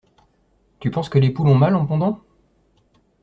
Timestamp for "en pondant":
1.75-2.21